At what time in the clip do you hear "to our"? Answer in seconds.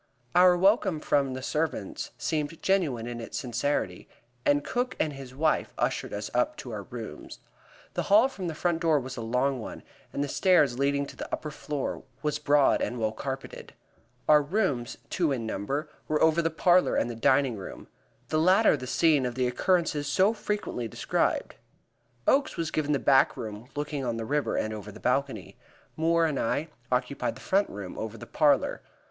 6.57-6.81